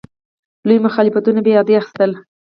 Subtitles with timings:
[0.67, 2.11] لوی مخالفتونه به یې عادي اخیستل.